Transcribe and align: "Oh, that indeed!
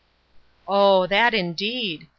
"Oh, 0.67 1.05
that 1.05 1.35
indeed! 1.35 2.07